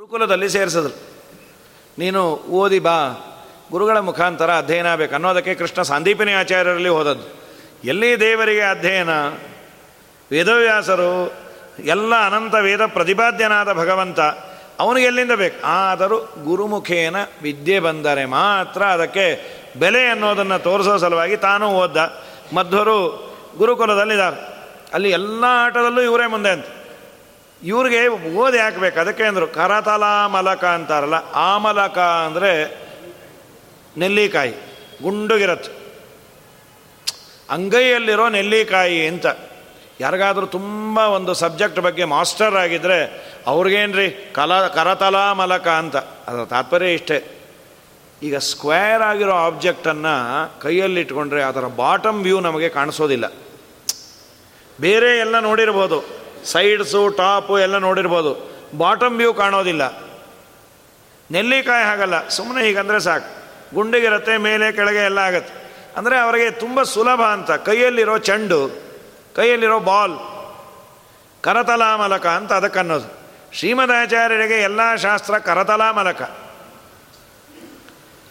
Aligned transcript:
ಗುರುಕುಲದಲ್ಲಿ 0.00 0.50
ಸೇರಿಸಿದ್ರು. 0.50 0.98
ನೀನು 1.98 2.32
ಓದಿ 2.32 2.78
ಬಾ, 2.78 2.98
ಗುರುಗಳ 3.70 3.98
ಮುಖಾಂತರ 3.98 4.50
ಅಧ್ಯಯನ 4.56 4.86
ಆಗಬೇಕು 4.86 5.14
ಅನ್ನೋದಕ್ಕೆ 5.14 5.54
ಕೃಷ್ಣ 5.54 5.82
ಸಾಂದೀಪಿನಿ 5.82 6.32
ಆಚಾರ್ಯರಲ್ಲಿ 6.32 6.88
ಹೋದದ್ದು. 6.88 7.44
ಎಲ್ಲಿ 7.84 8.20
ದೇವರಿಗೆ 8.20 8.60
ಅಧ್ಯಯನ? 8.60 9.10
ವೇದವ್ಯಾಸರು 10.30 11.32
ಎಲ್ಲ 11.84 12.14
ಅನಂತ 12.26 12.54
ವೇದ 12.54 12.86
ಪ್ರತಿಪಾದ್ಯನಾದ 12.86 13.72
ಭಗವಂತ 13.72 14.20
ಅವನಿಗೆ 14.80 15.06
ಎಲ್ಲಿಂದ 15.06 15.32
ಬೇಕು? 15.32 15.66
ಆದರೂ 15.66 16.18
ಗುರುಮುಖೇನ 16.18 17.16
ವಿದ್ಯೆ 17.42 17.80
ಬಂದರೆ 17.80 18.24
ಮಾತ್ರ 18.24 18.82
ಅದಕ್ಕೆ 18.82 19.44
ಬೆಲೆ 19.76 20.06
ಅನ್ನೋದನ್ನು 20.06 20.58
ತೋರಿಸೋ 20.58 20.98
ಸಲುವಾಗಿ 20.98 21.36
ತಾನು 21.36 21.68
ಓದ್ದ. 21.68 21.96
ಮಧ್ವರು 22.54 23.30
ಗುರುಕುಲದಲ್ಲಿದ್ದಾರೆ. 23.56 24.48
ಅಲ್ಲಿ 24.92 25.10
ಎಲ್ಲ 25.10 25.44
ಆಟದಲ್ಲೂ 25.48 26.02
ಇವರೇ 26.02 26.26
ಮುಂದೆ 26.26 26.50
ಅಂತ. 26.50 26.66
ಇವ್ರಿಗೆ 27.62 28.08
ಓದಿ 28.08 28.58
ಹಾಕ್ಬೇಕು. 28.58 29.00
ಅದಕ್ಕೆ 29.00 29.22
ಅಂದರು 29.22 29.46
ಕರತಲ 29.46 30.26
ಮಲಕ 30.26 30.64
ಅಂತಾರಲ್ಲ 30.64 31.14
ಆ 31.14 31.58
ಮಲಕ 31.58 31.98
ಅಂದರೆ 31.98 32.80
ನೆಲ್ಲಿಕಾಯಿ 33.98 34.52
ಗುಂಡುಗಿರತ್ತೆ 35.02 35.80
ಅಂಗೈಯಲ್ಲಿರೋ 37.50 38.28
ನೆಲ್ಲಿಕಾಯಿ 38.28 39.06
ಅಂತ. 39.06 39.26
ಯಾರಿಗಾದರೂ 40.00 40.46
ತುಂಬ 40.46 40.98
ಒಂದು 40.98 41.34
ಸಬ್ಜೆಕ್ಟ್ 41.34 41.80
ಬಗ್ಗೆ 41.80 42.04
ಮಾಸ್ಟರ್ 42.04 42.54
ಆಗಿದ್ದರೆ 42.54 43.28
ಅವ್ರಿಗೇನ್ರಿ? 43.46 44.32
ಕಲಾ, 44.32 44.68
ಕರತಲಾಮಲಕ 44.68 45.68
ಅಂತ. 45.68 45.96
ಅದರ 45.96 46.44
ತಾತ್ಪರ್ಯ 46.44 46.92
ಇಷ್ಟೇ. 46.92 47.24
ಈಗ 48.22 48.36
ಸ್ಕ್ವೇರ್ 48.36 49.02
ಆಗಿರೋ 49.02 49.32
ಆಬ್ಜೆಕ್ಟನ್ನು 49.32 50.60
ಕೈಯಲ್ಲಿಟ್ಕೊಂಡ್ರೆ 50.60 51.42
ಅದರ 51.42 51.64
ಬಾಟಮ್ 51.64 52.22
ವ್ಯೂ 52.22 52.40
ನಮಗೆ 52.40 52.68
ಕಾಣಿಸೋದಿಲ್ಲ. 52.68 53.32
ಬೇರೆ 54.80 55.18
ಎಲ್ಲ 55.18 55.38
ನೋಡಿರ್ಬೋದು. 55.38 56.19
ಸೈಡ್ಸು 56.44 57.08
ಟಾಪು 57.08 57.58
ಎಲ್ಲ 57.58 57.78
ನೋಡಿರ್ಬೋದು. 57.78 58.50
ಬಾಟಮ್ 58.78 59.16
ವ್ಯೂ 59.16 59.34
ಕಾಣೋದಿಲ್ಲ. 59.34 60.10
ನೆಲ್ಲಿಕಾಯಿ 61.30 61.84
ಹಾಗಲ್ಲ 61.84 62.28
ಸುಮ್ಮನೆ 62.28 62.64
ಹೀಗಂದರೆ 62.64 63.00
ಸಾಕು. 63.00 63.40
ಗುಂಡಿಗಿರುತ್ತೆ 63.74 64.36
ಮೇಲೆ, 64.36 64.72
ಕೆಳಗೆ 64.72 65.04
ಎಲ್ಲ 65.04 65.18
ಆಗತ್ತೆ. 65.18 65.60
ಅಂದರೆ 65.96 66.18
ಅವರಿಗೆ 66.18 66.50
ತುಂಬ 66.50 66.82
ಸುಲಭ 66.82 67.22
ಅಂತ. 67.22 67.50
ಕೈಯಲ್ಲಿರೋ 67.50 68.18
ಚೆಂಡು, 68.18 68.70
ಕೈಯಲ್ಲಿರೋ 69.36 69.80
ಬಾಲ್, 69.80 70.18
ಕರತಲಾಮಲಕ 71.42 72.26
ಅಂತ 72.26 72.52
ಅದಕ್ಕನ್ನೋದು. 72.52 73.20
ಶ್ರೀಮದಾಚಾರ್ಯರಿಗೆ 73.52 74.54
ಎಲ್ಲ 74.54 74.94
ಶಾಸ್ತ್ರ 74.94 75.38
ಕರತಲಾಮಲಕ. 75.38 76.38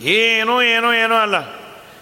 ಏನೂ 0.02 0.62
ಏನೂ 0.62 0.94
ಏನೂ 0.94 1.16
ಅಲ್ಲ. 1.16 1.36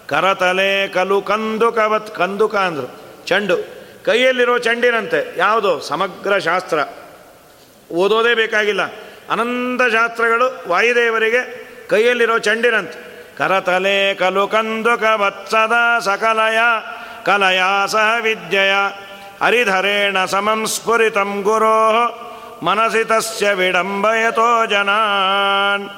ಕರತಲೆ 0.08 0.88
ಕಲು 0.88 1.22
ಕಂದುಕವತ್ 1.22 2.16
ಕಂದುಕ 2.16 2.56
ಅಂದರು. 2.56 3.02
ಚೆಂಡು. 3.26 3.77
ಕೈಯಲ್ಲಿರೋ 4.08 4.58
ಚೆಂಡಿನಂತೆ, 4.58 5.38
ಯಾವುದು? 5.38 5.82
ಸಮಗ್ರ 5.82 6.38
ಶಾಸ್ತ್ರ. 6.38 6.80
ಓದೋದೇ 7.92 8.34
ಬೇಕಾಗಿಲ್ಲ. 8.34 8.82
ಅನಂತ 9.30 9.92
ಶಾಸ್ತ್ರಗಳು 9.92 10.70
ವಾಯುದೇವರಿಗೆ 10.70 11.68
ಕೈಯಲ್ಲಿರೋ 11.90 12.38
ಚೆಂಡಿನಂತೆ. 12.38 13.08
ಕರತಲೆ 13.38 14.14
ಕಲು 14.14 14.48
ಕಂದುಕ 14.48 15.04
ವತ್ಸದ 15.04 16.00
ಸಕಲಯ, 16.00 16.58
ಕಲಯಾ 17.26 17.86
ಸಹ 17.86 18.14
ವಿದ್ಯೆಯ. 18.22 18.72
ಹರಿಧರೇಣ 19.46 20.26
ಸಮಂ 20.26 20.66
ಸ್ಫುರಿತಂ 20.66 21.42
ಗುರೋ 21.42 21.80
ಮನಸಿ 22.64 23.04
ತಸ್ಯ 23.04 23.54
ವಿಡಂಬಯತೋ 23.54 24.66
ಜನಾನ್. 24.66 25.90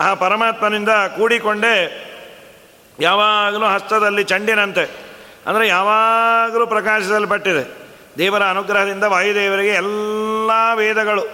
ಆ 0.00 0.14
ಪರಮಾತ್ಮನಿಂದ 0.14 0.88
ಕೂಡಿಕೊಂಡೇ 0.88 1.76
ಯಾವಾಗಲೂ 3.00 3.66
ಹಸ್ತದಲ್ಲಿ 3.66 4.24
ಚಂಡಿನಂತೆ. 4.24 5.03
ಅಂದರೆ 5.46 5.68
ಯಾವಾಗಲೂ 5.68 6.66
ಪ್ರಕಾಶಿಸಲ್ಪಟ್ಟಿದೆ 6.66 7.64
ದೇವರ 8.18 8.42
ಅನುಗ್ರಹದಿಂದ 8.44 9.04
ವಾಯುದೇವರಿಗೆ 9.04 9.70
ಎಲ್ಲ 9.70 10.50
ವೇದಗಳು 10.74 11.24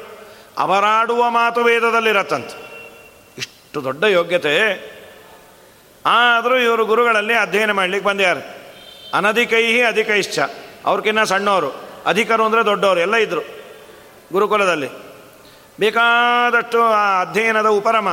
ಅವರಾಡುವ 0.58 1.30
ಮಾತು 1.30 1.60
ವೇದದಲ್ಲಿರತ್ತಂತೆ 1.60 2.56
ಇಷ್ಟು 3.38 3.84
ದೊಡ್ಡ 3.84 4.04
ಯೋಗ್ಯತೆ. 4.04 4.54
ಆದರೂ 6.04 6.56
ಇವರು 6.58 6.86
ಗುರುಗಳಲ್ಲಿ 6.86 7.34
ಅಧ್ಯಯನ 7.34 7.72
ಮಾಡಲಿಕ್ಕೆ 7.72 8.08
ಬಂದ್ಯಾರು 8.08 8.42
ಅನಧಿಕೈಹಿ 9.14 9.82
ಅಧಿಕೈಶ್ಚ. 9.82 10.38
ಅವ್ರಕ್ಕಿನ್ನ 10.86 11.22
ಸಣ್ಣವರು 11.24 11.70
ಅಧಿಕರು 12.06 12.44
ಅಂದರೆ 12.44 12.64
ದೊಡ್ಡವರು 12.64 13.00
ಎಲ್ಲ 13.00 13.16
ಇದ್ದರು 13.16 13.42
ಗುರುಕುಲದಲ್ಲಿ. 14.32 14.90
ಬೇಕಾದಷ್ಟು 15.80 16.82
ಆ 16.82 17.20
ಅಧ್ಯಯನದ 17.20 17.66
ಉಪರಮ 17.66 18.08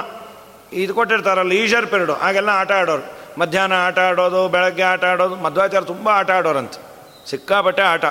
ಇದು 0.73 0.93
ಕೊಟ್ಟಿರ್ತಾರಲ್ಲ 0.93 1.51
ಈಶರ್ 1.51 1.87
ಪೆರಡು, 1.87 2.13
ಹಾಗೆಲ್ಲ 2.13 2.49
ಆಟ 2.49 2.71
ಆಡೋರು. 2.71 3.16
ಮಧ್ಯಾಹ್ನ 3.37 3.73
ಆಟ 3.85 3.99
ಆಡೋದು, 3.99 4.47
ಬೆಳಗ್ಗೆ 4.47 4.83
ಆಟ 4.83 5.03
ಆಡೋದು, 5.03 5.35
ಮಧ್ವಾಚಾರ 5.35 5.81
ತುಂಬ 5.81 6.09
ಆಟ 6.09 6.31
ಆಡೋರಂತೆ. 6.31 6.87
ಸಿಕ್ಕಾಪಟ್ಟೆ 7.29 7.81
ಆಟ. 7.81 8.05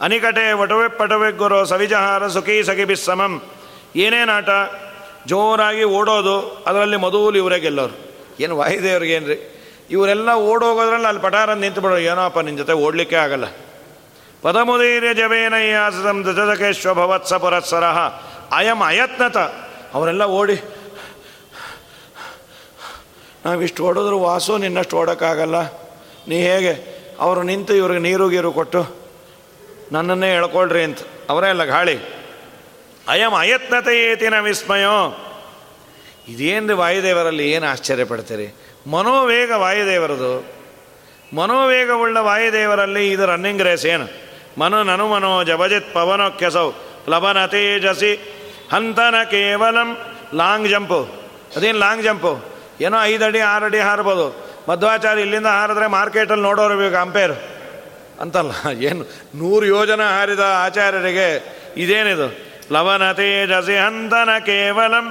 ಅನಿಕಟೆ 0.00 0.52
ಒಟವೆ 0.52 0.88
ಪಟವೆ 0.88 1.32
ಗುರು 1.32 1.64
ಸವಿಜಹಾರ 1.64 2.28
ಸುಖಿ 2.28 2.64
ಸಖಿ 2.64 2.84
ಬಿಸ್ಸಮಂ. 2.84 3.42
ಏನೇನು 3.96 4.32
ಆಟ? 4.32 4.48
ಜೋರಾಗಿ 5.26 5.84
ಓಡೋದು, 5.84 6.64
ಅದರಲ್ಲಿ 6.66 6.96
ಮೊದಲು 6.96 7.36
ಇವರೇ 7.36 7.58
ಗೆಲ್ಲೋರು. 7.58 8.08
ಏನು 8.40 8.56
ವಾಯುದೇವ್ರಿಗೆ 8.56 9.12
ಏನು 9.12 9.26
ರೀ 9.26 9.54
ಇವರೆಲ್ಲ 9.90 10.32
ಓಡೋಗೋದ್ರಲ್ಲಿ 10.32 11.06
ಅಲ್ಲಿ 11.06 11.22
ಪಟಾರ 11.22 11.52
ನಿಂತು 11.52 11.80
ಬಿಡೋ 11.80 11.96
ಏನೋಪ್ಪ 11.96 12.38
ನಿನ್ನ 12.38 12.58
ಜೊತೆ 12.58 12.72
ಓಡಲಿಕ್ಕೆ 12.72 13.16
ಆಗಲ್ಲ. 13.16 13.44
ಪದಮುದೀರ್ಯ 14.42 15.14
ಜವೇನಯ್ಯಾಸಂ 15.14 16.24
ದಜದಕೇಶ್ವ 16.24 16.94
ಭವತ್ಸ 16.94 17.34
ಪುರತ್ಸರಹ 17.34 17.98
ಅಯಂ 18.52 18.82
ಅಯತ್ನತ. 18.82 19.36
ಅವರೆಲ್ಲ 19.94 20.24
ಓಡಿ 20.24 20.60
ನಾವಿಷ್ಟು 23.48 23.84
ಓಡಿದ್ರು 23.84 24.16
ವಾಸು 24.20 24.58
ನಿನ್ನಷ್ಟು 24.58 24.96
ಓಡೋಕ್ಕಾಗಲ್ಲ 24.96 25.58
ನೀ 26.28 26.36
ಹೇಗೆ? 26.40 26.72
ಅವರು 27.20 27.42
ನಿಂತು 27.42 27.74
ಇವ್ರಿಗೆ 27.74 28.00
ನೀರು 28.00 28.28
ಗೀರು 28.28 28.50
ಕೊಟ್ಟು, 28.52 28.80
ನನ್ನನ್ನೇ 29.92 30.30
ಎಳ್ಕೊಳ್ರಿ 30.34 30.82
ಅಂತ. 30.84 30.98
ಅವರೇ 31.30 31.48
ಅಲ್ಲ 31.48 31.64
ಗಾಳಿ. 31.64 31.94
ಅಯಂ 33.08 33.32
ಅಯತ್ನತೆ 33.34 33.94
ಏತಿನ 34.12 34.36
ವಿಸ್ಮಯೋ. 34.40 34.98
ಇದೇನು 36.28 36.76
ವಾಯುದೇವರಲ್ಲಿ 36.76 37.50
ಏನು 37.50 37.66
ಆಶ್ಚರ್ಯ 37.66 38.04
ಪಡ್ತೀರಿ? 38.04 38.48
ಮನೋವೇಗ 38.90 39.50
ವಾಯುದೇವರದು. 39.50 40.32
ಮನೋವೇಗವುಳ್ಳ 41.36 42.18
ವಾಯುದೇವರಲ್ಲಿ 42.18 43.02
ಇದು 43.12 43.26
ರನ್ನಿಂಗ್ 43.26 43.62
ರೇಸ್ 43.62 43.86
ಏನು? 43.86 44.06
ಮನು 44.60 44.82
ನನು 44.82 45.08
ಮನೋ 45.08 45.32
ಜಬಜಿತ್ 45.44 45.94
ಪವನೋ 45.94 46.28
ಕೆಸೌ 46.30 46.70
ಪ್ಲಬನ 47.04 47.46
ತೇಜಸಿ 47.46 48.12
ಹಂತನ 48.72 49.14
ಕೇವಲಂ 49.30 49.90
ಲಾಂಗ್ 50.34 50.68
ಜಂಪು. 50.68 51.00
ಅದೇನು 51.56 51.78
ಲಾಂಗ್ 51.78 52.04
ಜಂಪು? 52.04 52.57
ಏನೋ 52.80 53.02
ಐದು 53.02 53.24
ಅಡಿ, 53.24 53.40
ಆರು 53.40 53.64
ಅಡಿ 53.64 53.80
ಹಾರಬೋದು. 53.80 54.26
ಮಧ್ವಾಚಾರ್ಯ 54.68 55.22
ಇಲ್ಲಿಂದ 55.22 55.46
ಹಾರಿದ್ರೆ 55.46 55.86
ಮಾರ್ಕೆಟಲ್ಲಿ 55.86 56.42
ನೋಡೋರು 56.42 56.76
ಬೇಕು 56.76 56.96
ಅಂಪೇರ್. 56.96 57.32
ಅಂತಲ್ಲ, 58.20 58.52
ಏನು, 58.70 59.02
ನೂರು 59.34 59.66
ಯೋಜನ 59.66 60.02
ಹಾರಿದ 60.02 60.44
ಆಚಾರ್ಯರಿಗೆ 60.56 61.28
ಇದೇನಿದು? 61.76 62.28
ಲವನ 62.72 63.12
ತೇಜಸಿ 63.12 63.76
ಹಂತನ 63.76 64.30
ಕೇವಲಂ 64.38 65.06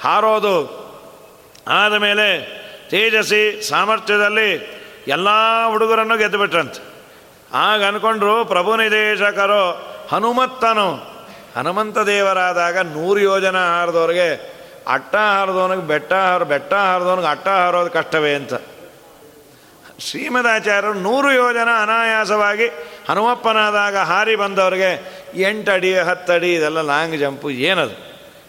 ಹಾರೋದು. 0.00 0.56
ಆದಮೇಲೆ 1.68 2.26
ತೇಜಸ್ವಿ 2.90 3.62
ಸಾಮರ್ಥ್ಯದಲ್ಲಿ 3.68 4.48
ಎಲ್ಲ 5.08 5.28
ಹುಡುಗರನ್ನು 5.68 6.16
ಗೆದ್ದು 6.16 6.38
ಬಿಟ್ರಂತೆ 6.38 6.80
ಆಗ 7.52 7.84
ಅಂದ್ಕೊಂಡ್ರು 7.84 8.44
ಪ್ರಭು 8.44 8.76
ನಿದೇಶಕರು 8.76 9.62
ಹನುಮತ್ತನು. 10.12 10.88
ಹನುಮಂತ 11.56 11.98
ದೇವರಾದಾಗ 11.98 12.78
ನೂರು 12.78 13.20
ಯೋಜನ 13.20 13.56
ಹಾರಿದವ್ರಿಗೆ 13.56 14.55
ಅಟ್ಟ 14.88 15.16
ಹಾರದವನಿಗೆ 15.16 15.86
ಬೆಟ್ಟ 15.86 16.12
ಹಾರ, 16.12 16.42
ಬೆಟ್ಟ 16.42 16.74
ಹಾರದವನಿಗೆ 16.74 17.26
ಅಟ್ಟ 17.26 17.48
ಹಾರೋದು 17.48 17.90
ಕಷ್ಟವೇ 17.90 18.34
ಅಂತ. 18.34 18.54
ಶ್ರೀಮದಾಚಾರ್ಯರು 19.98 20.94
ನೂರು 20.94 21.32
ಯೋಜನ 21.32 21.68
ಅನಾಯಾಸವಾಗಿ 21.82 22.66
ಹನುಮಪ್ಪನಾದಾಗ 23.08 23.96
ಹಾರಿ 23.96 24.36
ಬಂದವರಿಗೆ 24.36 24.90
ಎಂಟು 25.42 25.72
ಅಡಿ 25.72 26.54
ಇದೆಲ್ಲ 26.54 26.80
ಲಾಂಗ್ 26.80 27.16
ಜಂಪು, 27.16 27.50
ಏನದು? 27.50 27.94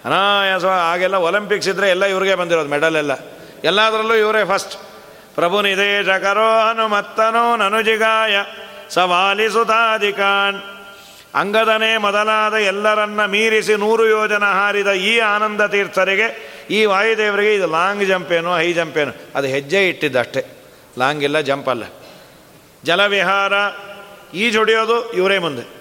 ಅನಾಯಾಸ 0.05 0.65
ಆಗೆಲ್ಲ 0.65 1.15
ಒಲಿಂಪಿಕ್ಸ್ 1.15 1.69
ಇದ್ದರೆ 1.69 1.89
ಎಲ್ಲ 1.89 2.05
ಇವ್ರಿಗೆ 2.05 2.35
ಬಂದಿರೋದು, 2.35 2.69
ಮೆಡಲೆಲ್ಲ. 2.69 3.13
ಎಲ್ಲ 3.63 3.81
ಎಲ್ಲದರಲ್ಲೂ 3.81 4.15
ಇವರೇ 4.15 4.45
ಫಸ್ಟ್ 4.45 4.75
ಪ್ರಭು 5.35 5.61
ನಿದೇಶಕರೋ 5.61 6.59
ಹನುಮತ್ತನೋ 6.59 7.55
ನನುಜಿಗಾಯ 7.55 8.37
ಸವಾಲಿಸುತಾಧಿಕಾನ್ 8.89 10.76
ಅಂಗದನೇ 11.35 11.97
ಮೊದಲಾದ 11.97 12.53
ಎಲ್ಲರನ್ನ 12.53 13.25
ಮೀರಿಸಿ 13.25 13.75
ನೂರು 13.75 14.07
ಯೋಜನ 14.07 14.43
ಹಾರಿದ 14.43 14.87
ಈ 14.87 15.19
ಆನಂದ 15.19 15.65
ತೀರ್ಥರಿಗೆ, 15.65 16.57
ಈ 16.69 16.85
ವಾಯುದೇವರಿಗೆ 16.85 17.55
ಇದು 17.55 17.67
ಲಾಂಗ್ 17.67 18.05
ಜಂಪ್ 18.05 18.31
ಏನು, 18.31 18.55
ಹೈ 18.55 18.73
ಜಂಪ್ 18.73 18.97
ಏನು? 18.97 19.11
ಅದು 19.35 19.47
ಹೆಜ್ಜೆ 19.47 19.89
ಇಟ್ಟಿದ್ದಷ್ಟೇ. 19.89 20.45
ಲಾಂಗ್ 20.97 21.23
ಇಲ್ಲ, 21.23 21.39
ಜಂಪ್ 21.39 21.69
ಅಲ್ಲ. 21.69 21.83
ಜಲವಿಹಾರ 22.83 23.53
ಈಜೊಡೆಯೋದು 24.33 25.11
ಇವರೇ 25.11 25.37
ಮುಂದೆ. 25.37 25.77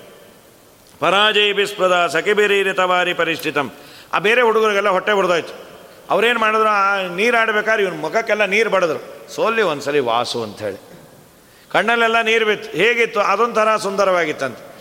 ಪರಾಜಯ 1.01 1.53
ಬಿಸ್ಪದ 1.53 2.07
ಸಖಿಬಿರೀರಿತವಾರಿ 2.07 3.15
ಪರಿಸ್ಥಿತಂ 3.15 3.71
ಆ 4.13 4.19
ಬೇರೆ 4.19 4.43
ಹುಡುಗರಿಗೆಲ್ಲ 4.43 4.89
ಹೊಟ್ಟೆ 4.89 5.13
ಹೊಡೆದೋಯ್ತು 5.13 5.67
ಅವ್ರೇನು 6.11 6.41
ಮಾಡಿದ್ರು? 6.41 6.69
ಆ 6.69 7.03
ನೀರು 7.17 7.37
ಆಡ್ಬೇಕಾದ್ರೆ 7.37 7.83
ಇವನು 7.83 7.97
ಮುಖಕ್ಕೆಲ್ಲ 7.97 8.45
ನೀರು 8.45 8.71
ಬಡಿದ್ರು. 8.71 9.29
ಸೋಲಿ 9.35 9.63
ಒಂದ್ಸಲಿ 9.63 9.99
ವಾಸು 9.99 10.43
ಅಂಥೇಳಿ. 10.43 10.77
ಕಣ್ಣಲ್ಲೆಲ್ಲ 11.71 12.21
ನೀರು 12.21 12.47
ಬಿತ್ತು. 12.47 12.79
ಹೇಗಿತ್ತು? 12.79 13.21
ಅದೊಂಥರ 13.21 13.77
ಸುಂದರವಾಗಿತ್ತಂತೆ. 13.77 14.76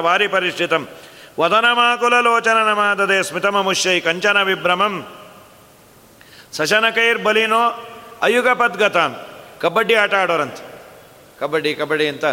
ವಾರಿ 0.00 0.26
ಪರಿಷ್ಠಿತಂ 0.26 0.88
ವದನಮಾಕುಲ 1.40 2.20
ಲೋಚನ 2.20 2.54
ನಮಾದದೆ 2.54 3.22
ಸ್ಮಿತಮುಷ್ಯೈ 3.22 4.00
ಕಂಚನ 4.00 4.42
ವಿಭ್ರಮಂ 4.42 5.06
ಸಶನಕೈರ್ಬಲಿನೋ 6.52 7.88
ಅಯುಗ 8.22 8.48
ಪದ್ಗತಾಂ 8.48 9.16
ಕಬಡ್ಡಿ 9.60 9.94
ಆಟ 9.94 10.14
ಆಡೋರಂತೆ 10.14 10.76
ಕಬಡ್ಡಿ 11.40 11.74
ಕಬಡ್ಡಿ 11.74 12.08
ಅಂತ 12.08 12.24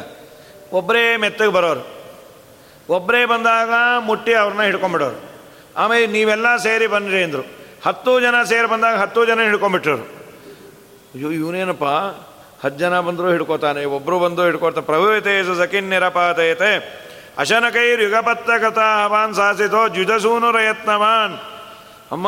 ಒಬ್ಬರೇ 0.72 1.18
ಮೆತ್ತಗೆ 1.18 1.48
ಬರೋರು. 1.48 2.04
ಒಬ್ಬರೇ 2.90 3.26
ಬಂದಾಗ 3.26 3.70
ಮುಟ್ಟಿ 4.00 4.34
ಅವ್ರನ್ನ 4.34 4.62
ಹಿಡ್ಕೊಂಬಿಡೋರು. 4.62 5.24
ಆಮೇಲೆ 5.78 6.08
ನೀವೆಲ್ಲ 6.08 6.58
ಸೇರಿ 6.58 6.88
ಬನ್ನಿರಿ 6.88 7.24
ಅಂದರು. 7.24 7.48
ಹತ್ತು 7.86 8.20
ಜನ 8.20 8.44
ಸೇರಿ 8.44 8.68
ಬಂದಾಗ 8.68 8.96
ಹತ್ತು 8.96 9.26
ಜನ 9.26 9.42
ಹಿಡ್ಕೊಂಬಿಟ್ರು. 9.42 9.96
ಅಯ್ಯೋ, 9.96 11.32
ಇವನೇನಪ್ಪ? 11.32 11.84
ಹತ್ತು 12.66 12.80
ಜನ 12.80 13.00
ಬಂದರೂ 13.00 13.30
ಹಿಡ್ಕೋತಾನೆ 13.30 13.86
ಒಬ್ಬರು 13.86 14.20
ಬಂದು 14.20 14.46
ಹಿಡ್ಕೊಳ್ತಾನೆ 14.46 14.86
ಪ್ರಭುತೇಸು 14.86 15.56
ಸಖಿನ್ 15.56 15.90
ನಿರಪಾತಯತೆ 15.90 17.04
ಯುಗಪತ್ತಕಥ 18.04 18.78
ಅವಾನ್ 18.78 19.34
ಸಾಸಿತೋ 19.34 19.88
ಜುಜಸೂನು 19.88 20.52
ರಯತ್ನವಾನ್ 20.52 21.38
ಅಮ್ಮ, 22.12 22.28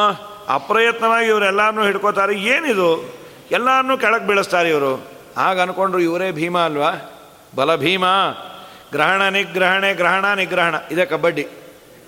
ಅಪ್ರಯತ್ನವಾಗಿ 0.49 1.27
ಇವರೆಲ್ಲರನ್ನೂ 1.27 1.83
ಹಿಡ್ಕೋತಾರೆ. 1.83 2.35
ಏನಿದು? 2.35 3.13
ಎಲ್ಲರನ್ನೂ 3.51 3.97
ಕೆಳಗೆ 3.97 4.27
ಬೀಳಿಸ್ತಾರೆ 4.27 4.69
ಇವರು. 4.69 5.07
ಆಗ 5.37 5.61
ಅನ್ಕೊಂಡ್ರು 5.61 6.01
ಇವರೇ 6.01 6.31
ಭೀಮ 6.31 6.59
ಅಲ್ವಾ? 6.59 6.91
ಬಲ 7.55 7.75
ಭೀಮ. 7.75 8.05
ಗ್ರಹಣ 8.91 9.21
ನಿಗ್ರಹಣೆ, 9.21 9.93
ಗ್ರಹಣ 9.93 10.33
ನಿಗ್ರಹಣ. 10.33 10.75
ಇದೆ 10.91 11.05
ಕಬಡ್ಡಿ. 11.05 11.43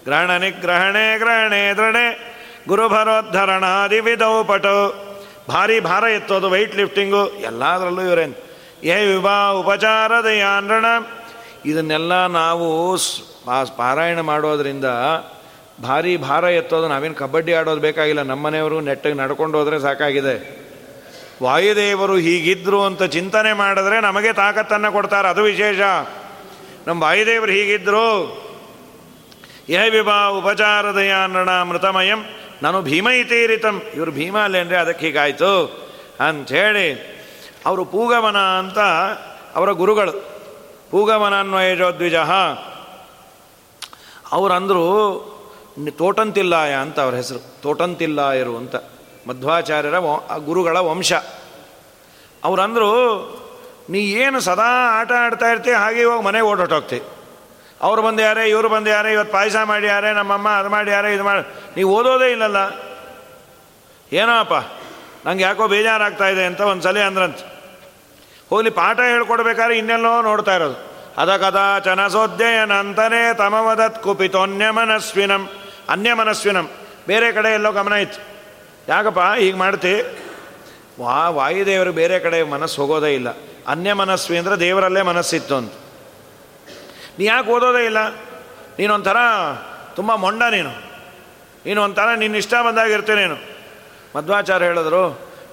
ಗ್ರಹಣ 0.04 0.38
ನಿಗ್ರಹಣೆ, 0.38 1.18
ಗ್ರಹಣೆ 1.18 1.74
ದೃಢೆ 1.74 2.36
ಗುರುಭರೋದ್ಧರಣಾದಿ 2.68 4.00
ವಿಧೌ 4.00 4.44
ಪಟು 4.44 5.07
ಭಾರಿ 5.50 5.80
ಭಾರ 5.80 6.04
ಎತ್ತೋದು 6.04 6.50
ವೈಟ್ 6.50 6.76
ಲಿಫ್ಟಿಂಗು 6.76 7.28
ಎಲ್ಲದರಲ್ಲೂ 7.28 8.02
ಇವರೇನ್, 8.02 8.36
ಏ 8.84 9.06
ವಿವಾ 9.06 9.50
ಉಪಚಾರದಯಾನ್ರಣ 9.50 10.86
ಇದನ್ನೆಲ್ಲ 11.66 12.28
ನಾವು 12.28 12.98
ಪಾರಾಯಣ 13.78 14.20
ಮಾಡೋದ್ರಿಂದ 14.20 14.86
ಭಾರಿ 15.84 16.18
ಭಾರ 16.18 16.44
ಎತ್ತೋದು 16.44 16.88
ನಾವೇನು 16.88 17.16
ಕಬಡ್ಡಿ 17.16 17.54
ಆಡೋದು 17.54 17.82
ಬೇಕಾಗಿಲ್ಲ. 17.82 18.22
ನಮ್ಮನೆಯವರು 18.22 18.82
ನೆಟ್ಟಗೆ 18.82 19.14
ನಡ್ಕೊಂಡು 19.14 19.58
ಹೋದರೆ 19.58 19.80
ಸಾಕಾಗಿದೆ. 19.80 20.68
ವಾಯುದೇವರು 21.44 22.16
ಹೀಗಿದ್ರು 22.16 22.86
ಅಂತ 22.86 23.04
ಚಿಂತನೆ 23.04 23.54
ಮಾಡಿದ್ರೆ 23.54 24.02
ನಮಗೆ 24.02 24.34
ತಾಕತ್ತನ್ನು 24.34 24.92
ಕೊಡ್ತಾರೆ. 24.92 25.28
ಅದು 25.28 25.42
ವಿಶೇಷ. 25.42 25.80
ನಮ್ಮ 26.88 27.04
ವಾಯುದೇವರು 27.04 27.52
ಹೀಗಿದ್ರು. 27.52 28.08
ಏ 29.70 29.90
ವಿಭಾ 29.90 30.28
ಉಪಚಾರದಯಾನಣ 30.28 31.62
ಮೃತಮಯಂ. 31.62 32.20
ನಾನು 32.62 32.82
ಭೀಮ 32.82 33.10
ಇತೀರಿತಂ 33.10 33.82
ಇವರು 33.94 34.12
ಭೀಮ 34.12 34.38
ಅಲ್ಲೇನ್ರಿ 34.40 34.76
ಅದಕ್ಕೆ 34.76 35.06
ಹೀಗಾಯಿತು. 35.06 35.52
ಅಂಥೇಳಿ 36.20 37.18
ಅವರು 37.66 37.86
ಪೂಗಮನ 37.86 38.38
ಅಂತ 38.38 38.80
ಅವರ 39.56 39.72
ಗುರುಗಳು. 39.72 40.12
ಪೂಗವನ 40.92 41.40
ಅನ್ವಯಜೋದ್ವಿಜ 41.40 42.16
ಅವರಂದರು 44.32 44.88
ತೋಟಂತಿಲ್ಲಾಯ 45.98 46.74
ಅಂತ 46.74 47.00
ಅವ್ರ 47.00 47.16
ಹೆಸರು. 47.16 47.62
ತೋಟಂತಿಲ್ಲಾಯರು 47.62 48.58
ಅಂತ. 48.58 48.76
ಮಧ್ವಾಚಾರ್ಯರ 49.30 50.00
ಗುರುಗಳ 50.38 50.78
ವಂಶ. 50.78 51.14
ಅವರಂದರು, 52.44 52.92
ನೀ 53.90 54.00
ಏನು 54.00 54.40
ಸದಾ 54.40 55.00
ಆಟ 55.00 55.12
ಆಡ್ತಾ 55.12 55.46
ಇರ್ತೀಯ? 55.46 55.74
ಹಾಗೆ 55.74 56.02
ಇವಾಗ 56.02 56.20
ಮನೆಗೆ 56.20 56.46
ಓಡೋಟೋಗ್ತಿ. 56.46 57.02
ಅವ್ರು 57.82 58.02
ಬಂದು 58.02 58.22
ಯಾರೇ 58.22 58.46
ಇವರು 58.46 58.70
ಬಂದು 58.70 58.90
ಯಾರೇ 58.90 59.14
ಇವತ್ತು 59.14 59.34
ಪಾಯಸ 59.34 59.56
ಮಾಡಿ 59.64 59.88
ಯಾರೇ 59.88 60.14
ನಮ್ಮಮ್ಮ 60.14 60.50
ಅದು 60.50 60.70
ಮಾಡಿ 60.70 60.92
ಯಾರೇ 60.92 61.14
ಇದು 61.14 61.24
ಮಾಡಿ, 61.24 61.44
ನೀವು 61.76 61.96
ಓದೋದೇ 61.96 62.32
ಇಲ್ಲಲ್ಲ. 62.32 62.58
ಏನೋಪ್ಪ, 64.14 64.54
ನಂಗೆ 65.28 65.44
ಯಾಕೋ 65.44 65.68
ಬೇಜಾರಾಗ್ತಾ 65.68 66.28
ಇದೆ 66.28 66.46
ಅಂತ 66.46 66.62
ಒಂದು 66.62 66.84
ಸಲ 66.84 67.00
ಅಂದ್ರಂತ. 67.00 67.38
ಹೋಗ್ಲಿ, 68.50 68.70
ಪಾಠ 68.70 69.00
ಹೇಳ್ಕೊಡ್ಬೇಕಾದ್ರೆ 69.00 69.78
ಇನ್ನೆಲ್ಲೋ 69.78 70.22
ನೋಡ್ತಾ 70.22 70.56
ಇರೋದು. 70.56 70.78
ಅದ 71.18 71.38
ಕದಾಚನಸೋಧ್ಯಯನಂತನೇ 71.38 73.34
ತಮವದತ್ 73.34 74.04
ಕುಪಿತೋನ್ಯಮನಸ್ವಿನಂ. 74.04 75.50
ಅನ್ಯಮನಸ್ವಿನಂ. 75.90 76.70
ಬೇರೆ 77.08 77.32
ಕಡೆ 77.32 77.54
ಎಲ್ಲೋ 77.54 77.72
ಗಮನ 77.72 77.94
ಇತ್ತು. 77.94 78.20
ಯಾಕಪ್ಪ, 78.88 79.20
ಹೀಗೆ 79.20 79.58
ಮಾಡ್ತಿ? 79.58 80.02
ವಾ, 81.00 81.30
ವಾಯುದೇವರು 81.30 81.92
ಬೇರೆ 81.92 82.20
ಕಡೆ 82.20 82.44
ಮನಸ್ಸು 82.44 82.82
ಹೋಗೋದೇ 82.82 83.14
ಇಲ್ಲ. 83.14 83.30
ಅನ್ಯ 83.68 83.94
ಮನಸ್ವಿ 83.94 84.38
ಅಂದರೆ 84.38 84.56
ದೇವರಲ್ಲೇ 84.56 85.02
ಮನಸ್ಸಿತ್ತು 85.02 85.56
ಅಂತ. 85.56 85.74
ನೀ 87.20 87.26
ಯಾಕೆ 87.26 87.50
ಓದೋದೇ 87.52 87.86
ಇಲ್ಲ? 87.86 88.02
ನೀನೊಂಥರ 88.80 89.18
ತುಂಬ 89.96 90.16
ಮೊಂಡ 90.16 90.44
ನೀನು. 90.52 90.74
ನೀನು 91.66 91.84
ಒಂಥರ 91.84 92.10
ನಿನ್ನ 92.16 92.36
ಇಷ್ಟ 92.36 92.54
ಬಂದಾಗಿರ್ತೀನಿ 92.68 93.22
ನೀನು. 93.22 93.38
ಮಧ್ವಾಚಾರ್ಯ 94.16 94.66
ಹೇಳಿದ್ರು, 94.66 95.04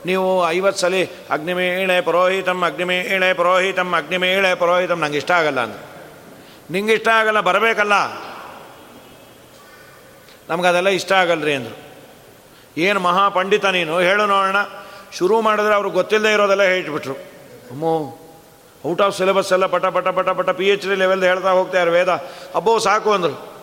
ನೀವು 0.06 0.48
ಐವತ್ತು 0.48 0.80
ಸಲ 0.80 0.94
ಅಗ್ನಿಮೇಳೆ 1.30 2.00
ಪುರೋಹಿತಂ 2.00 2.62
ಅಗ್ನಿಮೇಳೆ 2.62 3.32
ಪುರೋಹಿತಂ 3.32 3.94
ಅಗ್ನಿಮೇಳೆ 3.94 4.54
ಪುರೋಹಿತಂ, 4.54 5.00
ನಂಗೆ 5.00 5.16
ಇಷ್ಟ 5.16 5.30
ಆಗಲ್ಲ 5.30 5.60
ಅಂದ್ರೆ. 5.60 5.82
ನಿಂಗೆ 6.70 6.92
ಇಷ್ಟ 6.92 7.08
ಆಗಲ್ಲ, 7.08 7.40
ಬರಬೇಕಲ್ಲ? 7.40 7.96
ನಮಗದೆಲ್ಲ 10.48 10.88
ಇಷ್ಟ 10.88 11.12
ಆಗಲ್ರಿ 11.12 11.54
ಅಂದರು. 11.54 11.76
ಏನು 12.78 13.00
ಮಹಾಪಂಡಿತ 13.00 13.66
ನೀನು? 13.66 14.00
ಹೇಳು 14.00 14.26
ನೋಡೋಣ. 14.26 14.56
ಶುರು 15.12 15.40
ಮಾಡಿದ್ರೆ 15.40 15.74
ಅವ್ರಿಗೆ 15.74 15.94
ಗೊತ್ತಿಲ್ಲದೆ 15.94 16.32
ಇರೋದೆಲ್ಲ 16.32 16.62
ಹೇಳ್ಬಿಟ್ರು. 16.62 17.14
ಅಮ್ಮೋ 17.70 17.92
ಔಟ್ 18.88 19.02
ಆಫ್ 19.02 19.16
ಸಿಲೆಬಸ್ 19.16 19.52
ಎಲ್ಲ 19.52 19.66
ಪಟ 19.66 19.84
ಪಟ 19.84 20.08
ಪಟ 20.08 20.28
ಪಟ 20.28 20.50
ಪಿ 20.50 20.68
ಎಚ್ 20.68 20.86
ಡಿ 20.86 20.94
ಲೆವೆಲ್ 20.94 21.24
ಹೇಳ್ತಾ 21.24 21.50
ಹೋಗ್ತಾರೆ 21.50 21.90
ವೇದ. 21.90 22.22
ಅಬ್ಬೋ, 22.54 22.78
ಸಾಕು 22.78 23.12
ಅಂದರು. 23.12 23.54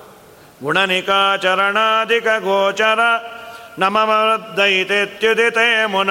ಗುಣನಿಕಾಚರಣಾಧಿಕ 0.64 2.24
ಗೋಚರ 2.24 3.00
ನಮದೈತೆತ್ಯುದಿತೆ 3.80 5.86
ಮುನ 5.86 6.10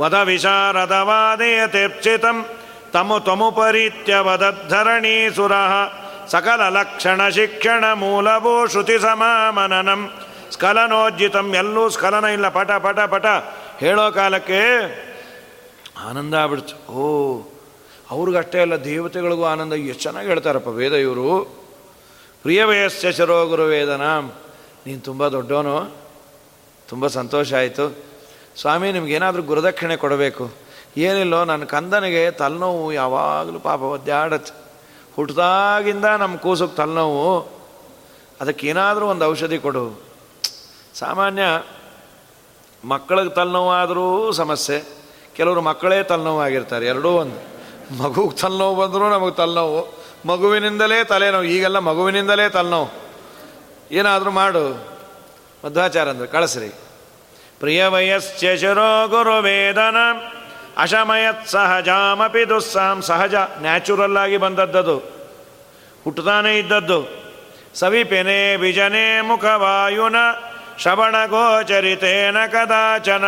ವದ 0.00 0.14
ವಿಶಾರದವಾದಯತೆಪ್ಸಿತಂ 0.14 2.46
ತಮು 2.92 3.20
ತಮುಪರೀತ್ಯ 3.20 4.16
ವದದ್ಧರಣೀ 4.16 5.30
ಸುರ 5.30 5.52
ಸಕಲ 6.26 6.68
ಲಕ್ಷಣ 6.68 7.28
ಶಿಕ್ಷಣ 7.28 7.92
ಮೂಲಭೂ 7.92 8.66
ಶ್ರುತಿ 8.66 8.98
ಸಮಾಮನನಂ 8.98 10.12
ಸ್ಖಲನೋಜ್ಜಿತಂ 10.50 11.54
ಎಲ್ಲೂ 11.54 11.88
ಸ್ಖಲನ 11.88 12.24
ಇಲ್ಲ. 12.24 12.48
ಪಟ 12.48 12.70
ಪಟ 12.70 13.00
ಪಟ. 13.00 13.26
ಹೇಳೋ 13.80 14.10
ಕಾಲಕ್ಕೆ 14.10 14.60
ಆನಂದ 16.08 16.34
ಆಗ್ಬಿಡ್ತು. 16.34 16.92
ಓ 16.92 17.40
ಅವ್ರಿಗಷ್ಟೇ 18.10 18.60
ಅಲ್ಲ, 18.60 18.84
ದೇವತೆಗಳಿಗೂ 18.84 19.44
ಆನಂದ. 19.44 19.72
ಎಷ್ಟು 19.72 20.02
ಚೆನ್ನಾಗಿ 20.02 20.28
ಹೇಳ್ತಾರಪ್ಪ 20.28 20.68
ವೇದ 20.68 20.92
ಇವರು 20.92 21.44
ಪ್ರಿಯ 22.42 22.64
ವಯಸ್ಸ 22.64 23.06
ಶರೋ 23.06 23.46
ಗುರು 23.46 23.62
ವೇದನ 23.62 24.02
ನೀನು 24.86 25.00
ತುಂಬ 25.00 25.28
ದೊಡ್ಡವನು. 25.28 25.96
ತುಂಬ 26.88 27.06
ಸಂತೋಷ 27.06 27.54
ಆಯಿತು. 27.54 27.96
ಸ್ವಾಮಿ, 28.60 28.92
ನಿಮಗೇನಾದರೂ 28.92 29.42
ಗುರುದಕ್ಷಿಣೆ 29.42 29.96
ಕೊಡಬೇಕು. 29.96 30.50
ಏನಿಲ್ಲೋ 30.96 31.44
ನನ್ನ 31.44 31.64
ಕಂದನಿಗೆ 31.64 32.30
ತಲೆನೋವು 32.30 32.92
ಯಾವಾಗಲೂ 32.92 33.58
ಪಾಪ 33.58 33.80
ಒದ್ದಾಡತ್ತೆ. 33.80 34.52
ಹುಟ್ಟದಾಗಿಂದ 35.16 36.04
ನಮ್ಮ 36.04 36.36
ಕೂಸಕ್ಕೆ 36.36 36.76
ತಲೆನೋವು. 36.76 37.40
ಅದಕ್ಕೇನಾದರೂ 38.40 39.06
ಒಂದು 39.06 39.24
ಔಷಧಿ 39.24 39.58
ಕೊಡು. 39.58 40.00
ಸಾಮಾನ್ಯ, 40.94 41.42
ಮಕ್ಕಳಿಗೆ 42.84 43.34
ತಲೆನೋವಾದರೂ 43.34 44.32
ಸಮಸ್ಯೆ. 44.32 44.84
ಕೆಲವರು 45.36 45.60
ಮಕ್ಕಳೇ 45.60 46.02
ತಲೆನೋವಾಗಿರ್ತಾರೆ 46.02 46.86
ಎರಡೂ 46.86 47.08
ಒಂದು. 47.08 47.55
ಮಗುಗೆ 47.90 48.36
ತಲೆನೋವು 48.36 48.86
ಬಂದರೂ 48.86 49.08
ನಮಗೆ 49.08 49.34
ತಲೆನೋವು. 49.34 50.06
ಮಗುವಿನಿಂದಲೇ 50.26 51.04
ತಲೆನೋವು. 51.04 51.44
ಈಗೆಲ್ಲ 51.44 51.78
ಮಗುವಿನಿಂದಲೇ 51.78 52.48
ತಲೆನೋವು. 52.48 52.90
ಏನಾದರೂ 53.92 54.30
ಮಾಡು. 54.30 54.96
ಮಧ್ವಾಚಾರ 55.64 56.08
ಅಂದರೆ 56.08 56.26
ಕಳಿಸ್ರಿ. 56.26 56.68
ಪ್ರಿಯ 57.60 57.86
ವಯಸ್ಸರೋ 57.86 59.08
ಗುರು 59.08 59.38
ವೇದನ 59.38 59.96
ಅಶಮಯತ್ 60.76 61.48
ಸಹಜಾಮಪಿ 61.48 62.48
ದುಸ್ಸಾಂ. 62.48 63.02
ಸಹಜ, 63.02 63.34
ನ್ಯಾಚುರಲ್ 63.34 64.16
ಆಗಿ 64.16 64.36
ಬಂದದ್ದದು. 64.36 64.96
ಹುಟ್ಟುತ್ತಾನೆ 66.04 66.58
ಇದ್ದದ್ದು. 66.58 67.26
ಸವಿಪೆನೆ 67.74 68.56
ಬಿಜನೆ 68.56 69.20
ಮುಖವಾಯುನ. 69.20 70.16
ಶ್ರವಣ 70.78 71.26
ಗೋಚರಿತೇನ 71.26 72.36
ಕದಾಚನ. 72.52 73.24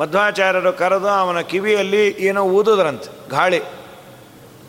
ಮಧ್ವಾಚಾರ್ಯರು 0.00 0.72
ಕರೆದು 0.72 1.08
ಅವನ 1.08 1.40
ಕಿವಿಯಲ್ಲಿ 1.40 2.08
ಏನೋ 2.08 2.42
ಊದುದ್ರಂತೆ, 2.42 3.30
ಗಾಳಿ. 3.30 3.60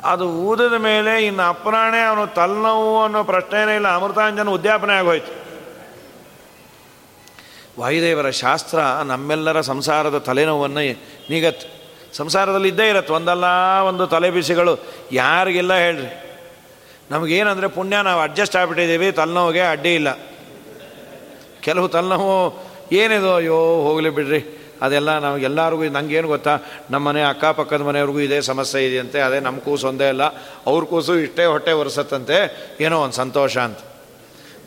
ಅದು 0.04 0.30
ಊದಿದ 0.30 0.74
ಮೇಲೆ 0.74 1.26
ಇನ್ನು 1.26 1.44
ಅಪ್ರಾಣೆ 1.50 2.00
ಅವನು 2.00 2.28
ತಲೆನೋವು 2.28 3.04
ಅನ್ನೋ 3.04 3.24
ಪ್ರಶ್ನೆನೇ 3.24 3.76
ಇಲ್ಲ, 3.76 3.88
ಅಮೃತಾಂಜನ 3.88 4.50
ಉದ್ಯಾಪನೆ 4.50 4.94
ಆಗೋಯ್ತು. 4.94 5.34
ವಾಯುದೇವರ 7.80 8.30
ಶಾಸ್ತ್ರ 8.30 8.80
ನಮ್ಮೆಲ್ಲರ 8.80 9.62
ಸಂಸಾರದ 9.62 10.18
ತಲೆನೋವನ್ನು 10.18 10.84
ನೀಗತ್ 11.30 11.66
ಸಂಸಾರದಲ್ಲಿ 12.14 12.68
ಇದ್ದೇ 12.68 12.90
ಇರತ್ತೆ, 12.90 13.14
ಒಂದಲ್ಲ 13.14 13.44
ಒಂದು 13.88 14.08
ತಲೆ 14.08 14.32
ಬಿಸಿಗಳು 14.32 14.80
ಯಾರಿಗೆಲ್ಲ 15.12 15.74
ಹೇಳ್ರಿ? 15.74 16.24
ನಮಗೇನಂದರೆ 17.12 17.68
ಪುಣ್ಯ, 17.68 17.98
ನಾವು 18.04 18.22
ಅಡ್ಜಸ್ಟ್ 18.22 18.56
ಆಗಿಬಿಟ್ಟಿದ್ದೀವಿ, 18.56 19.12
ತಲೆನೋವಿಗೆ 19.12 19.62
ಅಡ್ಡಿ 19.62 19.96
ಇಲ್ಲ. 19.96 20.10
ಕೆಲವು 21.62 21.88
ತಲೆನೋವು 21.88 22.34
ಏನಿದು, 22.92 23.36
ಅಯ್ಯೋ, 23.36 23.56
ಹೋಗಲಿ 23.56 24.10
ಬಿಡ್ರಿ. 24.10 24.57
ಅದೆಲ್ಲ 24.82 25.20
ನಮಗೆಲ್ಲರಿಗೂ 25.20 25.84
ನನಗೇನು 25.84 26.00
ನಂಗೇನು 26.00 26.28
ಗೊತ್ತಾ? 26.28 26.58
ನಮ್ಮ 26.92 27.08
ಮನೆ 27.08 27.24
ಅಕ್ಕಪಕ್ಕದ 27.24 27.82
ಮನೆಯವ್ರಿಗೂ 27.82 28.20
ಇದೇ 28.20 28.42
ಸಮಸ್ಯೆ 28.42 28.88
ಇದೆಯಂತೆ, 28.88 29.20
ಅದೇ 29.20 29.40
ನಮ್ಮ 29.40 29.60
ಕೂಸು 29.60 29.88
ಒಂದೇ 29.88 30.08
ಅಲ್ಲ 30.08 30.24
ಅವ್ರ 30.68 30.84
ಕೂಸು 30.84 31.16
ಇಷ್ಟೇ 31.16 31.46
ಹೊಟ್ಟೆ 31.46 31.72
ಒರೆಸತ್ತಂತೆ, 31.72 32.68
ಏನೋ 32.82 33.00
ಒಂದು 33.00 33.16
ಸಂತೋಷ 33.16 33.58
ಅಂತ. 33.58 33.78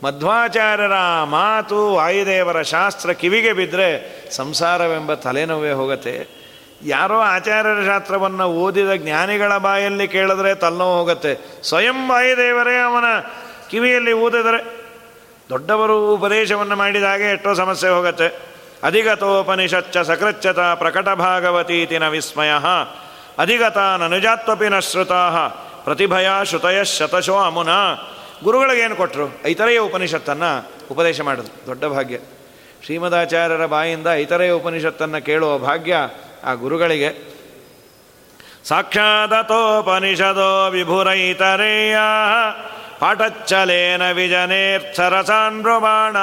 ಮಧ್ವಾಚಾರ್ಯರ 0.04 0.92
ಮಾತು 1.24 1.94
ವಾಯುದೇವರ 1.94 2.62
ಶಾಸ್ತ್ರ 2.62 3.12
ಕಿವಿಗೆ 3.12 3.52
ಬಿದ್ದರೆ 3.52 3.88
ಸಂಸಾರವೆಂಬ 4.30 5.14
ತಲೆನೋವೇ 5.14 5.70
ಹೋಗುತ್ತೆ. 5.70 6.40
ಯಾರೋ 6.84 7.18
ಆಚಾರ್ಯರ 7.18 7.84
ಶಾಸ್ತ್ರವನ್ನು 7.84 8.44
ಓದಿದ 8.44 8.94
ಜ್ಞಾನಿಗಳ 8.94 9.56
ಬಾಯಲ್ಲಿ 9.56 10.08
ಕೇಳಿದ್ರೆ 10.08 10.54
ತಲೆನೋವು 10.54 10.98
ಹೋಗುತ್ತೆ. 10.98 11.62
ಸ್ವಯಂ 11.62 12.10
ವಾಯುದೇವರೇ 12.10 12.76
ಅವನ 12.76 13.04
ಕಿವಿಯಲ್ಲಿ 13.70 14.12
ಓದಿದರೆ 14.12 14.80
ದೊಡ್ಡವರು 15.48 16.14
ಉಪದೇಶವನ್ನು 16.14 16.76
ಮಾಡಿದಾಗೆ 16.76 17.32
ಎಷ್ಟೋ 17.32 17.54
ಸಮಸ್ಯೆ 17.54 17.90
ಹೋಗುತ್ತೆ. 17.90 18.49
ಅಧಿಗತೋಪನಿಷಚ್ಚ 18.82 19.98
ಸಕೃಚ್ಯತ 19.98 20.58
ಪ್ರಕಟ 20.58 21.08
ನ 21.98 22.08
ವಿಸ್ಮಯ. 22.08 22.50
ಅಧಿಗತ 23.38 23.78
ನನುಜಾತ್ವಪಿ 23.78 24.68
ನ 24.68 24.78
ಶ್ರುತಾ 24.78 25.50
ಪ್ರತಿಭಯ 25.84 26.28
ಶ್ರುತಯ 26.44 26.84
ಶತಶೋ 26.84 27.38
ಅಮುನ. 27.38 27.68
ಗುರುಗಳಿಗೇನು 28.44 28.96
ಕೊಟ್ಟರು 28.96 29.40
ಐತರೆಯ 29.46 29.78
ಉಪನಿಷತ್ತನ್ನು 29.78 30.72
ಉಪದೇಶ 30.90 31.20
ಮಾಡಿದ್ರು. 31.20 31.66
ದೊಡ್ಡ 31.66 31.84
ಭಾಗ್ಯ. 31.84 32.18
ಶ್ರೀಮದಾಚಾರ್ಯರ 32.84 33.66
ಬಾಯಿಂದ 33.66 34.06
ಐತರೆಯ 34.14 34.50
ಉಪನಿಷತ್ತನ್ನು 34.50 35.24
ಕೇಳುವ 35.24 35.58
ಭಾಗ್ಯ 35.58 35.96
ಆ 36.44 36.54
ಗುರುಗಳಿಗೆ. 36.54 37.34
ಸಾಕ್ಷಾದತೋಪನಿಷದೋ 38.68 40.70
ವಿಭುರೈತರೇಯ. 40.70 41.96
ಪಾಠಚ್ಚಲೇನ 42.98 44.10
ವಿಜನೇರ್ಥರಸಾನ್ರುಬಾಣ. 44.10 46.16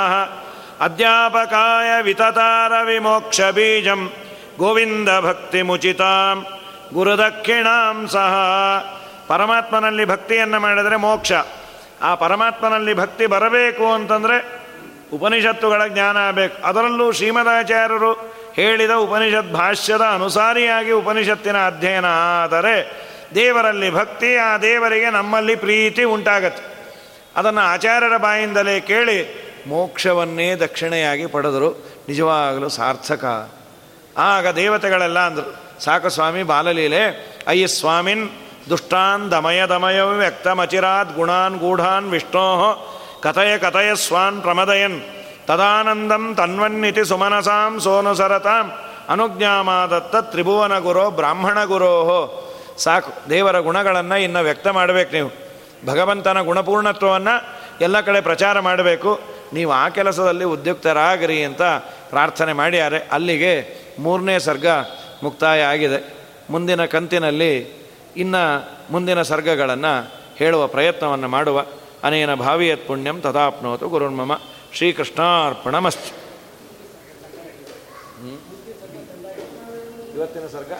ಅಧ್ಯಾಪಕಾಯ 0.81 2.01
ವಿತತಾರ 2.01 2.71
ವಿಮೋಕ್ಷ 2.83 3.41
ಬೀಜಂ. 3.41 4.13
ಗೋವಿಂದ 4.57 5.09
ಭಕ್ತಿ 5.19 5.61
ಮುಚಿತಾಂ. 5.61 6.45
ಗುರುದಕ್ಷಿಣಾಂ 6.93 8.07
ಸಹ. 8.07 8.35
ಪರಮಾತ್ಮನಲ್ಲಿ 9.27 10.05
ಭಕ್ತಿಯನ್ನು 10.05 10.59
ಮಾಡಿದರೆ 10.59 10.95
ಮೋಕ್ಷ. 10.95 11.31
ಆ 12.01 12.15
ಪರಮಾತ್ಮನಲ್ಲಿ 12.15 12.93
ಭಕ್ತಿ 12.93 13.25
ಬರಬೇಕು 13.25 13.93
ಅಂತಂದರೆ 13.93 14.67
ಉಪನಿಷತ್ತುಗಳ 15.13 15.87
ಜ್ಞಾನ 15.87 16.17
ಆಗಬೇಕು 16.17 16.67
ಅದರಲ್ಲೂ 16.67 17.11
ಶ್ರೀಮದಾಚಾರ್ಯರು 17.11 18.13
ಹೇಳಿದ 18.53 18.91
ಉಪನಿಷತ್ 18.91 19.53
ಭಾಷ್ಯದ 19.53 20.01
ಅನುಸಾರಿಯಾಗಿ 20.01 20.91
ಉಪನಿಷತ್ತಿನ 20.91 21.57
ಅಧ್ಯಯನ 21.57 22.05
ಆದರೆ 22.43 23.07
ದೇವರಲ್ಲಿ 23.35 23.89
ಭಕ್ತಿ, 23.89 24.35
ಆ 24.35 24.57
ದೇವರಿಗೆ 24.57 25.09
ನಮ್ಮಲ್ಲಿ 25.09 25.55
ಪ್ರೀತಿ 25.55 26.03
ಉಂಟಾಗತ್ತೆ. 26.03 26.63
ಅದನ್ನು 27.35 27.61
ಆಚಾರ್ಯರ 27.61 28.17
ಬಾಯಿಂದಲೇ 28.17 28.79
ಕೇಳಿ 28.79 29.46
ಮೋಕ್ಷವನ್ನೇ 29.67 30.55
ದಕ್ಷಿಣೆಯಾಗಿ 30.55 31.25
ಪಡೆದರು. 31.25 31.69
ನಿಜವಾಗಲೂ 32.07 32.69
ಸಾರ್ಥಕ. 32.69 33.51
ಆಗ 34.17 34.47
ದೇವತೆಗಳೆಲ್ಲ 34.47 35.19
ಅಂದರು, 35.19 35.49
ಸಾಕು 35.83 36.09
ಸ್ವಾಮಿ, 36.09 36.43
ಬಾಲಲೀಲೆ, 36.43 37.03
ಅಯ್ಯ 37.47 37.67
ಸ್ವಾಮಿನ್, 37.67 38.29
ದುಷ್ಟಾನ್ 38.69 39.31
ದಮಯ 39.31 39.65
ದಮಯ 39.65 40.01
ವ್ಯಕ್ತಮಚಿರಾತ್ 40.01 41.15
ಗುಣಾನ್ 41.15 41.57
ಗೂಢಾನ್ 41.59 42.09
ವಿಷ್ಣೋ 42.09 42.47
ಕಥಯ 43.23 43.57
ಕಥಯ 43.57 43.95
ಸ್ವಾನ್ 43.95 44.41
ಪ್ರಮದಯನ್, 44.41 45.01
ತದಾನಂದಂ 45.47 46.35
ತನ್ವನ್ನಿತಿ 46.37 47.05
ಸುಮನಸಾಂ 47.05 47.79
ಸೋನುಸರತಾಂ, 47.79 48.71
ಅನುಜ್ಞಾಮಾದತ್ತ 49.09 50.15
ತ್ರಿಭುವನ 50.15 50.79
ಗುರೋ 50.79 51.11
ಬ್ರಾಹ್ಮಣ 51.11 51.63
ಗುರೋ 51.63 51.93
ಸಾಕು, 52.77 53.29
ದೇವರ 53.29 53.59
ಗುಣಗಳನ್ನು 53.59 54.17
ಇನ್ನು 54.17 54.41
ವ್ಯಕ್ತ 54.43 54.67
ಮಾಡಬೇಕು 54.67 55.11
ನೀವು. 55.13 55.29
ಭಗವಂತನ 55.87 56.41
ಗುಣಪೂರ್ಣತ್ವವನ್ನು 56.41 57.35
ಎಲ್ಲ 57.81 58.01
ಕಡೆ 58.01 58.21
ಪ್ರಚಾರ 58.21 58.59
ಮಾಡಬೇಕು. 58.59 59.36
ನೀವು 59.53 59.71
ಆ 59.71 59.89
ಕೆಲಸದಲ್ಲಿ 59.89 60.43
ಉದ್ಯುಕ್ತರಾಗಿರಿ 60.43 61.45
ಅಂತ 61.45 61.61
ಪ್ರಾರ್ಥನೆ 62.09 62.53
ಮಾಡ್ಯಾರೆ. 62.53 62.99
ಅಲ್ಲಿಗೆ 62.99 63.77
ಮೂರನೇ 63.99 64.39
ಸರ್ಗ 64.39 64.67
ಮುಕ್ತಾಯ 65.23 65.63
ಆಗಿದೆ. 65.63 66.13
ಮುಂದಿನ 66.49 66.85
ಕಂತಿನಲ್ಲಿ 66.85 67.67
ಇನ್ನು 68.17 68.69
ಮುಂದಿನ 68.91 69.21
ಸರ್ಗಗಳನ್ನು 69.21 70.13
ಹೇಳುವ 70.37 70.67
ಪ್ರಯತ್ನವನ್ನು 70.67 71.27
ಮಾಡುವ. 71.27 71.65
ಅನೇನ 72.03 72.33
ಭಾವಿಯತ್ 72.33 72.87
ಪುಣ್ಯಂ 72.87 73.21
ತದಾಪ್ನೋತು 73.21 73.89
ಶ್ರೀಕೃಷ್ಣಾರ್ಪಣ 73.89 74.31
ಶ್ರೀಕೃಷ್ಣಾರ್ಪಣಮಸ್ತು. 74.73 76.27
ಇವತ್ತಿನ 80.15 80.47
ಸರ್ಗ? 80.47 80.71